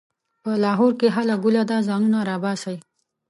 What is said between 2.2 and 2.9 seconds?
راباسئ.